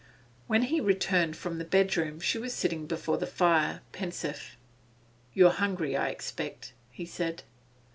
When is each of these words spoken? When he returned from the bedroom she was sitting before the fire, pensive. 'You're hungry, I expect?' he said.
When 0.47 0.63
he 0.63 0.81
returned 0.81 1.37
from 1.37 1.59
the 1.59 1.63
bedroom 1.63 2.19
she 2.19 2.39
was 2.39 2.55
sitting 2.55 2.87
before 2.87 3.19
the 3.19 3.27
fire, 3.27 3.81
pensive. 3.91 4.57
'You're 5.35 5.51
hungry, 5.51 5.95
I 5.95 6.07
expect?' 6.07 6.73
he 6.89 7.05
said. 7.05 7.43